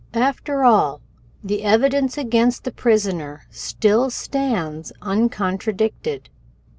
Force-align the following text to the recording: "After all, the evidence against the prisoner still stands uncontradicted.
"After 0.15 0.63
all, 0.63 0.99
the 1.43 1.61
evidence 1.63 2.17
against 2.17 2.63
the 2.63 2.71
prisoner 2.71 3.43
still 3.51 4.09
stands 4.09 4.91
uncontradicted. 5.03 6.27